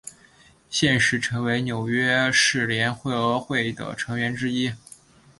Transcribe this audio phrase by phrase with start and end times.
[0.67, 4.73] 现时陈为纽约市联合会的成员之一。